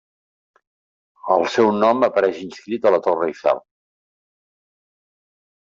El 1.35 1.45
seu 1.57 1.69
nom 1.83 2.01
apareix 2.09 2.41
inscrit 2.45 2.87
a 2.87 2.95
la 2.97 3.01
Torre 3.09 3.29
Eiffel. 3.29 3.65